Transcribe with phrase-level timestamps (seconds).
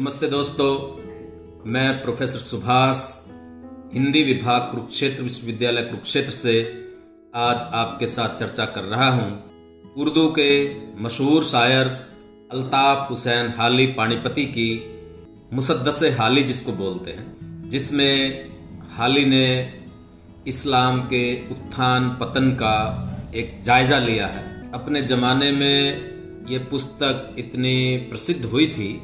[0.00, 0.72] नमस्ते दोस्तों,
[1.66, 2.96] मैं प्रोफेसर सुभाष,
[3.94, 6.56] हिंदी विभाग कुरुक्षेत्र विश्वविद्यालय कुरुक्षेत्र से
[7.34, 10.50] आज आपके साथ चर्चा कर रहा हूँ। उर्दू के
[11.02, 11.86] मशहूर शायर
[12.52, 14.68] अल्ताफ हुसैन हाली पानीपति की
[15.52, 18.50] मुसद्दस हाली जिसको बोलते हैं, जिसमें
[18.90, 19.48] हाली ने
[20.46, 22.76] इस्लाम के उत्थान पतन का
[23.34, 28.94] एक जायजा लिया है। अपने ज़माने में ये पुस्तक इतनी प्रसिद्ध हुई थी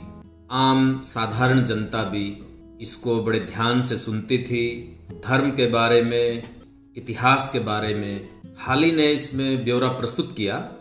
[0.54, 2.42] आम साधारण जनता भी
[2.80, 6.42] इसको बड़े ध्यान से सुनती थी। धर्म के बारे में,
[6.96, 10.72] इतिहास के बारे में। हाल ही ने इसमें ब्यौरा प्रस्तुत किया।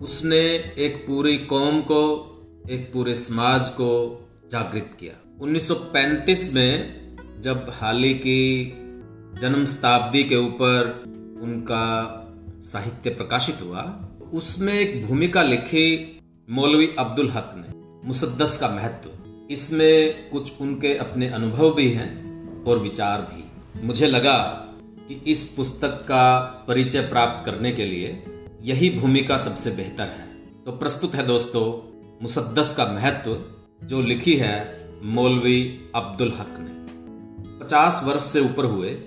[0.00, 0.40] उसने
[0.78, 2.00] एक पूरी कौम को,
[2.70, 7.00] एक पूरे समाज को जागृत किया। 1935 में
[7.40, 8.72] जब हाली की
[9.40, 11.04] जन्म शताब्दी के ऊपर
[11.42, 12.16] उनका
[12.60, 19.10] साहित्य प्रकाशित हुआ, उसमें एक भूमिका लिखी मौलवी अब्दुल हक ने, मुसद्दस का महत्व।
[19.50, 22.10] इसमें कुछ उनके अपने अनुभव भी हैं
[22.64, 23.44] और विचार भी।
[23.86, 24.38] मुझे लगा
[25.08, 28.24] कि इस पुस्तक का परिचय प्राप्त करने के लिए
[28.62, 30.28] यही भूमिका सबसे बेहतर है।
[30.64, 31.90] तो प्रस्तुत है दोस्तों,
[32.22, 33.38] मुसद्दस का महत्व,
[33.84, 36.80] जो लिखी है मौलवी अब्दुल हक ने।
[37.64, 38.98] पचास वर्ष से ऊपर हुए,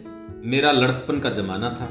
[0.45, 1.89] मेरा लड़कपन का जमाना था।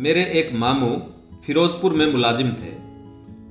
[0.00, 1.02] मेरे एक मामू
[1.46, 2.74] फिरोजपुर में मुलाजिम थे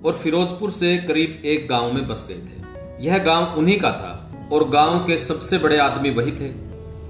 [0.05, 2.62] और फिरोजपुर से करीब एक गाँव में बस गए थे।
[3.01, 6.49] यह गाँव उन्हीं का था और गाँव के सबसे बड़े आदमी वही थे।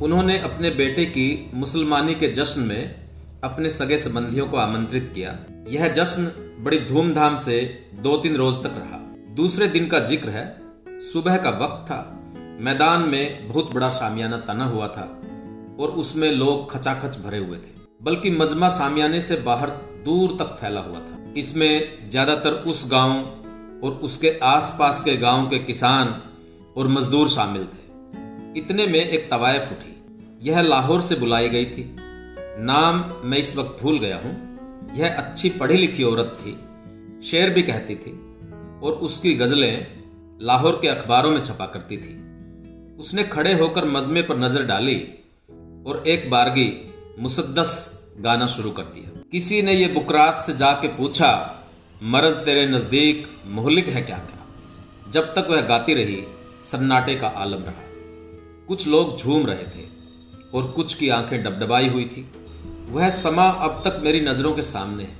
[0.01, 2.95] उन्होंने अपने बेटे की मुसलमानी के जश्न में
[3.43, 5.37] अपने सगे संबंधियों को आमंत्रित किया।
[5.69, 7.59] यह जश्न बड़ी धूमधाम से
[7.93, 8.99] दो तीन रोज तक रहा।
[9.35, 10.45] दूसरे दिन का ज़िक्र है,
[11.03, 11.99] सुबह का वक्त था।
[12.59, 15.05] मैदान में बहुत बड़ा शामियाना तना हुआ था
[15.79, 17.71] और उसमें लोग खचाखच भरे हुए थे,
[18.03, 19.69] बल्कि मजमा सामियाने से बाहर
[20.05, 23.13] दूर तक फैला हुआ था। इसमें ज़्यादातर उस गाँव
[23.83, 26.21] और उसके आसपास के गाँव के किसान
[26.77, 30.03] और मजदूर शामिल थे। इतने में एक तवायफ उठी।
[30.49, 31.95] यह लाहौर से बुलाई गई थी।
[32.59, 34.33] नाम मैं इस वक्त भूल गया हूँ।
[34.95, 36.59] यह अच्छी पढ़ी लिखी औरत थी।
[37.27, 38.11] शेर भी कहती थी
[38.83, 39.87] और उसकी गजलें
[40.41, 42.13] लाहौर के अखबारों में छपा करती थी।
[42.99, 44.95] उसने खड़े होकर मजमे पर नज़र डाली
[45.87, 51.59] और एक बारगी मुसद्दस गाना शुरू कर दिया। किसी ने यह बुकरात से जाके पूछा
[52.03, 54.47] मरज तेरे नज़दीक मोहलिक है क्या क्या?
[55.11, 56.23] जब तक वह गाती रही,
[56.61, 57.83] सन्नाटे का आलम रहा।
[58.67, 59.87] कुछ लोग झूम रहे थे
[60.53, 62.31] और कुछ की आँखें डबडबाई हुई थी।
[62.89, 65.17] वह समा अब तक मेरी नज़रों के सामने है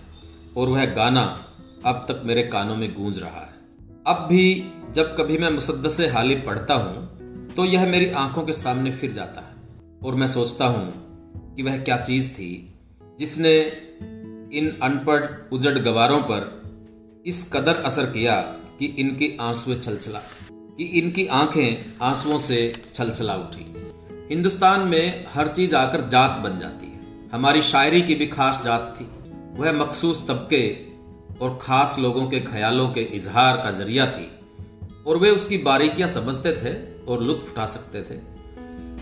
[0.58, 1.46] और वह गाना
[1.86, 3.54] अब तक मेरे कानों में गूंज रहा है।
[4.08, 7.10] अब भी जब कभी मैं मुसद्दस हाली पढ़ता हूँ
[7.56, 9.56] तो यह मेरी आँखों के सामने फिर जाता है
[10.06, 10.92] और मैं सोचता हूँ
[11.56, 12.74] कि वह क्या चीज़ थी
[13.20, 13.60] जिसने
[14.54, 16.63] इन अनपढ़, उजड़ गवारों पर
[17.26, 18.42] इस कदर असर किया
[18.80, 20.20] कि इनकी आंसुएँ छलछला।
[20.52, 23.76] कि इनकी आँखें आंसुओं से छलछला उठी।
[24.32, 28.96] हिंदुस्तान में हर चीज़ आकर जात बन जाती है। हमारी शायरी की भी खास जात
[29.02, 29.04] थी।
[29.62, 30.78] वह मखसूस तबके
[31.42, 34.32] और खास लोगों के ख्यालों के इजहार का ज़रिया थी।
[35.08, 38.20] और वे उसकी बारीकियाँ समझते थे और लुत्फ उठा सकते थे।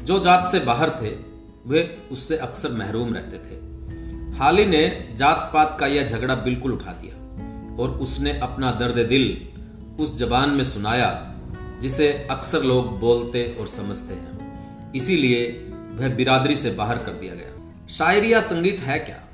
[0.04, 1.16] जो जात से बाहर थे,
[1.66, 3.56] वे उससे अक्सर महरूम रहते थे।
[4.38, 7.21] हाल ही ने जात पात का यह झगड़ा बिल्कुल उठा दिया।
[7.82, 9.48] और उसने अपना दर्द दिल
[10.00, 11.36] उस जबान में सुनाया,
[11.82, 14.32] जिसे अक्सर लोग बोलते और समझते हैं।
[14.94, 15.48] इसीलिए
[15.92, 19.28] वह बिरादरी से बाहर कर दिया गया। शायरी या संगीत है क्या?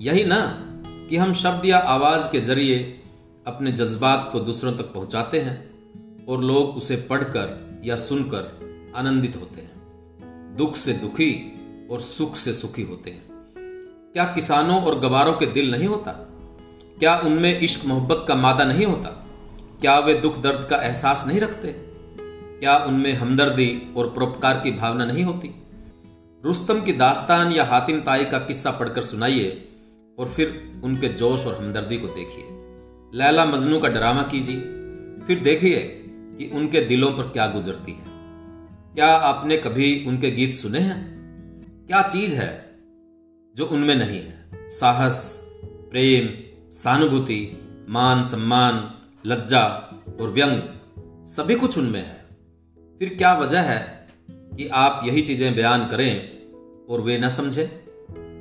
[0.00, 0.68] यही ना
[1.10, 3.02] कि हम शब्द या आवाज़ के ज़रिए
[3.46, 5.70] अपने जज्बात को दूसरों तक पहुंचाते हैं
[6.28, 8.42] और लोग उसे पढ़कर या सुनकर
[8.96, 9.72] आनंदित होते हैं।
[10.56, 11.52] दुख से दुखी
[11.90, 13.22] और सुख से सुखी होते हैं।
[14.12, 16.31] क्या किसानों और गवारों के दिल नहीं होता?
[17.02, 19.26] क्या उनमें इश्क मोहब्बत का मादा नहीं होता?
[19.80, 21.68] क्या वे दुख दर्द का एहसास नहीं रखते?
[22.60, 25.62] क्या उनमें हमदर्दी और परोपकार की भावना नहीं होती?
[26.44, 29.68] रुस्तम की दास्तान या हातिम ताई का किस्सा पढ़कर सुनाइए
[30.18, 32.44] और फिर उनके जोश और हमदर्दी को देखिए।
[33.18, 34.60] लैला मजनू का ड्रामा कीजिए।
[35.26, 35.78] फिर देखिए
[36.08, 38.04] कि उनके दिलों पर क्या गुजरती है।
[38.94, 41.12] क्या आपने कभी उनके गीत सुने हैं?
[41.86, 42.78] क्या चीज़ है
[43.56, 44.48] जो उनमें नहीं है?
[44.54, 47.58] साहस, प्रेम सहानुभूति,
[47.88, 48.94] मान, सम्मान,
[49.26, 49.64] लज्जा
[50.20, 50.62] और व्यंग
[51.26, 52.26] सभी कुछ उनमें है।
[52.98, 54.08] फिर क्या वजह है
[54.56, 56.42] कि आप यही चीज़ें बयान करें
[56.86, 57.68] और वे न समझें?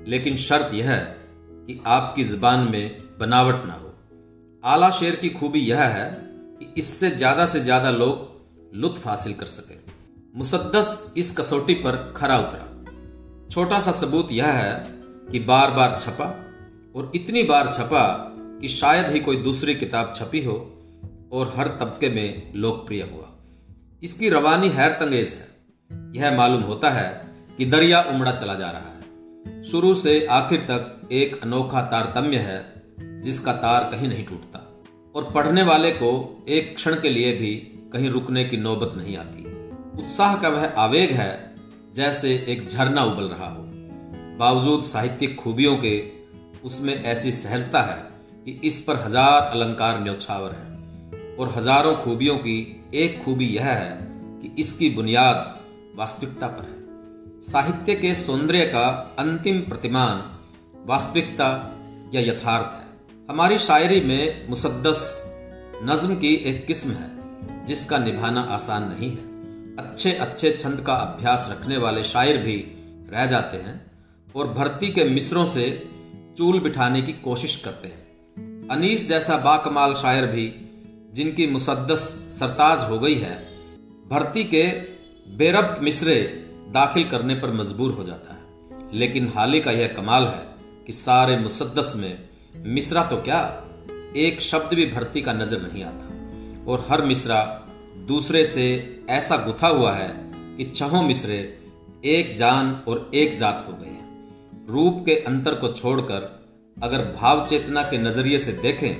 [0.07, 1.17] लेकिन शर्त यह है
[1.49, 3.93] कि आपकी जबान में बनावट ना हो।
[4.63, 6.11] आला शेर की खूबी यह है
[6.59, 8.31] कि इससे ज़्यादा से ज़्यादा लोग
[8.75, 9.75] लुत्फ हासिल कर सके।
[10.35, 12.85] मुसद्दस इस कसौटी पर खरा उतरा।
[13.49, 14.87] छोटा सा सबूत यह है
[15.31, 16.47] कि बार बार छपा
[16.95, 20.53] और इतनी बार छपा कि शायद ही कोई दूसरी किताब छपी हो
[21.31, 23.29] और हर तबके में लोकप्रिय हुआ।
[24.03, 25.47] इसकी रवानी हैर तंगेज है।
[26.15, 31.09] यह मालूम होता है कि दरिया उमड़ा चला जा रहा है। शुरू से आखिर तक
[31.11, 34.83] एक अनोखा तारतम्य है, जिसका तार कहीं नहीं टूटता।
[35.15, 37.55] और पढ़ने वाले को एक क्षण के लिए भी
[37.93, 39.45] कहीं रुकने की नौबत नहीं आती।
[40.03, 41.55] उत्साह का वह आवेग है,
[41.95, 43.71] जैसे एक झरना उबल रहा हो।
[44.37, 46.20] बावजूद साहित्यिक खूबियों के
[46.63, 47.97] उसमें ऐसी सहजता है
[48.45, 52.57] कि इस पर हज़ार अलंकार न्यौछावर है। और हज़ारों खूबियों की
[52.93, 53.97] एक खूबी यह है
[54.41, 55.59] कि इसकी बुनियाद
[55.95, 58.87] वास्तविकता पर है। साहित्य के सौंदर्य का
[59.19, 60.23] अंतिम प्रतिमान
[60.85, 61.49] वास्तविकता
[62.13, 65.01] या यथार्थ है। हमारी शायरी में मुसद्दस
[65.83, 69.29] नज्म की एक किस्म है, जिसका निभाना आसान नहीं है।
[69.77, 72.57] अच्छे अच्छे छंद का अभ्यास रखने वाले शायर भी
[73.11, 73.79] रह जाते हैं
[74.35, 75.67] और भर्ती के मिसरों से
[76.37, 78.01] चूल बिठाने की कोशिश करते हैं।
[78.71, 80.53] अनीस जैसा बाकमाल शायर भी,
[81.13, 81.99] जिनकी मुसद्दस
[82.39, 83.53] सरताज हो गई है,
[84.09, 84.67] भर्ती के
[85.37, 88.41] बेरब्त मिसरे दाखिल करने पर मजबूर हो जाता है।
[88.93, 90.55] लेकिन हाल ही का यह कमाल है
[90.87, 93.63] कि सारे मुसद्दस में मिसरा तो क्या?
[94.15, 96.11] एक शब्द भी भर्ती का नज़र नहीं आता।
[96.71, 97.67] और हर मिसरा
[98.07, 101.59] दूसरे से ऐसा गुथा हुआ है कि छहों मिसरे
[102.05, 104.00] एक जान और एक जात हो गए
[104.71, 106.29] रूप के अंतर को छोड़कर
[106.77, 108.93] अगर भाव चेतना के नज़रिए से देखें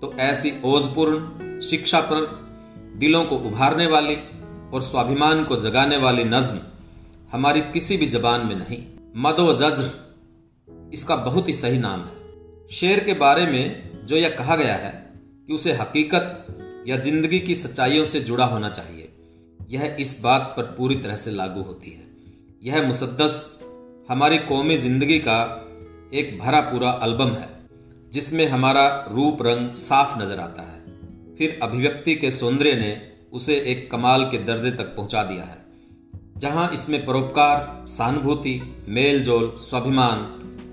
[0.00, 2.26] तो ऐसी ओजपूर्ण शिक्षा पर
[2.98, 4.16] दिलों को उभारने वाली
[4.72, 6.60] और स्वाभिमान को जगाने वाली नज्म
[7.32, 8.82] हमारी किसी भी जबान में नहीं।
[9.16, 9.90] मदो जज्र,
[10.92, 14.92] इसका बहुत ही सही नाम है। शेर के बारे में जो यह कहा गया है
[15.48, 19.08] कि उसे हकीकत या ज़िंदगी की सच्चाइयों से जुड़ा होना चाहिए,
[19.70, 22.04] यह इस बात पर पूरी तरह से लागू होती है।
[22.62, 23.36] यह मुसद्दस
[24.08, 25.36] हमारी कौमी ज़िंदगी का
[26.14, 27.48] एक भरा पूरा एल्बम है,
[28.12, 32.90] जिसमें हमारा रूप रंग साफ़ नज़र आता है। फिर अभिव्यक्ति के सौंदर्य ने
[33.32, 35.56] उसे एक कमाल के दर्जे तक पहुँचा दिया है,
[36.38, 40.26] जहाँ इसमें परोपकार, सहानुभूति मेल जोल स्वाभिमान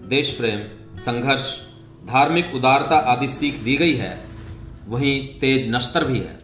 [0.09, 1.57] देश प्रेम संघर्ष,
[2.05, 4.13] धार्मिक उदारता आदि सीख दी गई है।
[4.87, 6.39] वहीं तेज नश्तर भी है,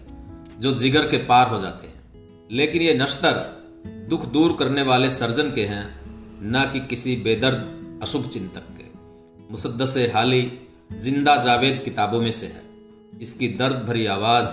[0.59, 1.95] जो जिगर के पार हो जाते हैं।
[2.51, 3.45] लेकिन ये नश्तर
[4.09, 5.85] दुख दूर करने वाले सर्जन के हैं
[6.43, 8.85] न कि किसी बेदर्द, अशुभ चिंतक के।
[9.51, 10.51] मुसद्दस हाली
[10.97, 12.61] ज़िंदा जावेद किताबों में से है।
[13.21, 14.47] इसकी दर्द भरी आवाज़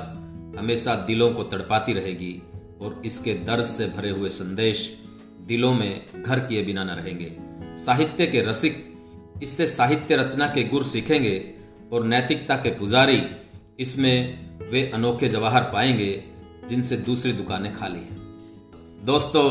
[0.59, 2.43] हमेशा दिलों को तड़पाती रहेगी
[2.81, 4.99] और इसके दर्द से भरे हुए संदेश
[5.47, 7.33] दिलों में घर किए बिना न रहेंगे।
[7.77, 8.95] साहित्य के रसिक,
[9.43, 11.55] इससे साहित्य रचना के गुर सीखेंगे
[11.93, 13.23] और नैतिकता के पुजारी,
[13.81, 16.25] इसमें वे अनोखे जवाहर पाएँगे
[16.69, 18.19] जिनसे दूसरी दुकानें खाली हैं।
[19.05, 19.47] दोस्तों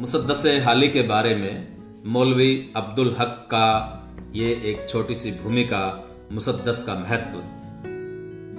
[0.00, 3.68] मुसद्दस हाली के बारे में मौलवी अब्दुल हक का
[4.34, 5.80] ये एक छोटी सी भूमिका
[6.32, 7.38] मुसद्दस का महत्व।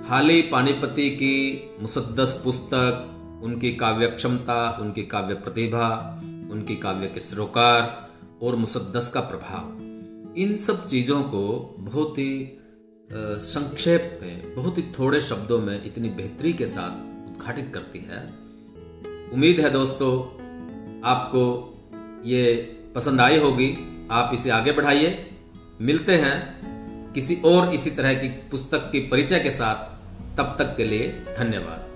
[0.09, 5.87] हाली पानीपति की मुसद्दस पुस्तक, उनकी काव्य क्षमता उनकी काव्य प्रतिभा,
[6.51, 8.09] उनकी काव्य के सरोकार
[8.41, 12.59] और मुसद्दस का प्रभाव। इन सब चीज़ों को बहुत ही
[13.45, 16.91] संक्षेप में, बहुत ही थोड़े शब्दों में इतनी बेहतरी के साथ
[17.29, 18.21] उद्घाटित करती है।
[19.33, 20.38] उम्मीद है दोस्तों
[21.05, 21.75] आपको
[22.25, 22.55] ये
[22.95, 23.77] पसंद आई होगी,
[24.11, 25.29] आप इसे आगे बढ़ाइए।
[25.81, 26.59] मिलते हैं
[27.13, 29.99] किसी और इसी तरह की पुस्तक की परिचय के साथ।
[30.37, 31.07] तब तक के लिए
[31.37, 31.88] धन्यवाद।